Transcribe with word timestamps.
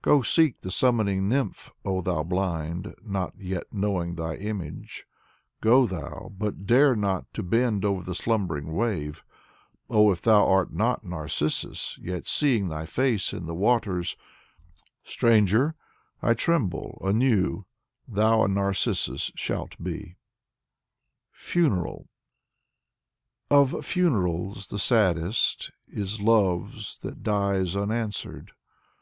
Go, 0.00 0.22
seek 0.22 0.62
the 0.62 0.70
summoning 0.70 1.28
nymph, 1.28 1.70
oh 1.84 2.00
thou 2.00 2.22
blind, 2.22 2.94
not 3.02 3.34
yet 3.38 3.64
knowing 3.70 4.14
thy 4.14 4.36
image. 4.36 5.06
Go 5.60 5.84
thou, 5.86 6.32
but 6.38 6.64
dare 6.66 6.96
not 6.96 7.30
to 7.34 7.42
bend 7.42 7.84
over 7.84 8.02
the 8.02 8.14
slumbering 8.14 8.72
wave. 8.74 9.22
Oh, 9.90 10.10
if 10.10 10.22
thou 10.22 10.46
art 10.48 10.72
not 10.72 11.04
Narcissus, 11.04 11.98
yet 12.00 12.26
seeing 12.26 12.70
thy 12.70 12.86
face 12.86 13.34
in 13.34 13.44
the 13.44 13.54
waters,— 13.54 14.16
Stranger, 15.04 15.74
I 16.22 16.32
tremble,— 16.32 16.98
^anew, 17.04 17.64
thou 18.08 18.42
a 18.42 18.48
Narcissus 18.48 19.32
shalt 19.34 19.76
be. 19.76 20.16
Vyacheslav 21.34 21.60
Ivanov 21.60 21.92
105 22.00 22.06
FUNERAL 22.06 22.08
Of 23.78 23.84
funerals, 23.84 24.66
the 24.68 24.78
saddest 24.78 25.72
Is 25.86 26.22
love*s 26.22 26.96
that 27.02 27.22
dies 27.22 27.76
unanswered. 27.76 28.52